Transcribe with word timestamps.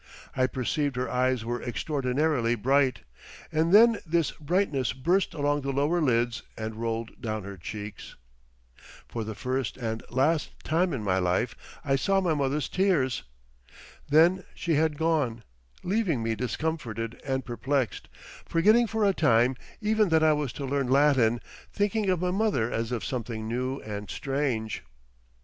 I 0.35 0.47
perceived 0.47 0.95
her 0.95 1.07
eyes 1.07 1.45
were 1.45 1.61
extraordinarily 1.61 2.55
bright, 2.55 3.01
and 3.51 3.71
then 3.71 3.99
this 4.03 4.31
brightness 4.31 4.93
burst 4.93 5.35
along 5.35 5.61
the 5.61 5.71
lower 5.71 6.01
lids 6.01 6.41
and 6.57 6.73
rolled 6.81 7.21
down 7.21 7.43
her 7.43 7.55
cheeks. 7.55 8.15
For 9.07 9.23
the 9.23 9.35
first 9.35 9.77
and 9.77 10.01
last 10.09 10.53
time 10.63 10.91
in 10.91 11.03
my 11.03 11.19
life 11.19 11.55
I 11.85 11.97
saw 11.97 12.19
my 12.19 12.33
mother's 12.33 12.67
tears. 12.67 13.21
Then 14.09 14.43
she 14.55 14.73
had 14.73 14.97
gone, 14.97 15.43
leaving 15.83 16.23
me 16.23 16.33
discomforted 16.33 17.21
and 17.23 17.45
perplexed, 17.45 18.09
forgetting 18.47 18.87
for 18.87 19.05
a 19.05 19.13
time 19.13 19.55
even 19.81 20.09
that 20.09 20.23
I 20.23 20.33
was 20.33 20.51
to 20.53 20.65
learn 20.65 20.87
Latin, 20.89 21.41
thinking 21.71 22.09
of 22.09 22.21
my 22.21 22.31
mother 22.31 22.71
as 22.71 22.91
of 22.91 23.05
something 23.05 23.47
new 23.47 23.79
and 23.81 24.09
strange. 24.09 24.83